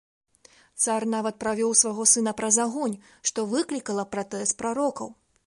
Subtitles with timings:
[0.85, 2.97] Цар нават правёў свайго сына праз агонь,
[3.33, 5.07] што выклікала пратэст прарокаў.